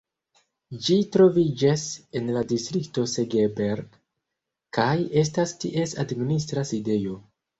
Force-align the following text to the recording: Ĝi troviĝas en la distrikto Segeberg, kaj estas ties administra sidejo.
Ĝi 0.85 0.95
troviĝas 1.15 1.83
en 2.19 2.31
la 2.37 2.41
distrikto 2.53 3.03
Segeberg, 3.11 3.99
kaj 4.77 4.95
estas 5.23 5.55
ties 5.65 5.97
administra 6.05 6.67
sidejo. 6.71 7.21